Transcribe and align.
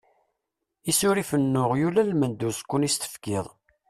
Isurifen 0.89 1.43
n 1.53 1.59
uɣyul 1.63 1.95
almend 2.01 2.45
uẓekkun 2.47 2.87
i 2.87 2.89
s-tefkiḍ. 2.93 3.47